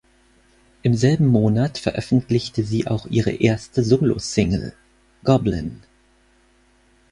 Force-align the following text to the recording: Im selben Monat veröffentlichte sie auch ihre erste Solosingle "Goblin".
Im 0.81 0.95
selben 0.95 1.27
Monat 1.27 1.77
veröffentlichte 1.77 2.63
sie 2.63 2.87
auch 2.87 3.05
ihre 3.05 3.33
erste 3.33 3.83
Solosingle 3.83 4.73
"Goblin". 5.23 5.83